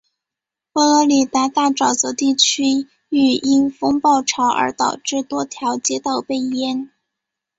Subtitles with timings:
[0.73, 6.89] 佛罗里达大沼泽地区域因风暴潮而导致多条街道被淹。